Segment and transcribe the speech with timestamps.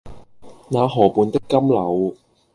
[0.71, 2.15] 那河畔的金柳